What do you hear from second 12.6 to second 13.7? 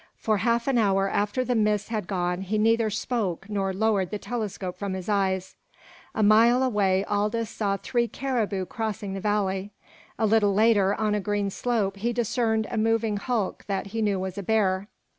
a moving hulk